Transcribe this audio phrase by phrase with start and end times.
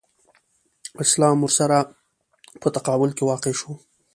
[1.03, 1.77] اسلام ورسره
[2.61, 3.71] په تقابل کې واقع شو.